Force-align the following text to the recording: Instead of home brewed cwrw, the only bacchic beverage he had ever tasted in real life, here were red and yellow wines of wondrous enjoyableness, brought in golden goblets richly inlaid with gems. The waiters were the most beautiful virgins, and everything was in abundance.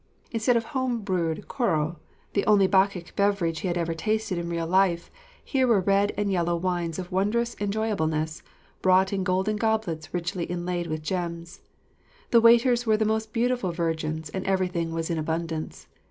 Instead 0.31 0.57
of 0.57 0.63
home 0.63 1.01
brewed 1.01 1.45
cwrw, 1.47 1.95
the 2.33 2.43
only 2.47 2.65
bacchic 2.65 3.15
beverage 3.15 3.59
he 3.59 3.67
had 3.67 3.77
ever 3.77 3.93
tasted 3.93 4.35
in 4.35 4.49
real 4.49 4.65
life, 4.65 5.11
here 5.45 5.67
were 5.67 5.79
red 5.79 6.11
and 6.17 6.31
yellow 6.31 6.55
wines 6.55 6.97
of 6.97 7.11
wondrous 7.11 7.53
enjoyableness, 7.57 8.41
brought 8.81 9.13
in 9.13 9.23
golden 9.23 9.57
goblets 9.57 10.11
richly 10.11 10.45
inlaid 10.45 10.87
with 10.87 11.03
gems. 11.03 11.61
The 12.31 12.41
waiters 12.41 12.87
were 12.87 12.97
the 12.97 13.05
most 13.05 13.31
beautiful 13.31 13.71
virgins, 13.71 14.31
and 14.31 14.43
everything 14.47 14.91
was 14.91 15.11
in 15.11 15.19
abundance. 15.19 15.85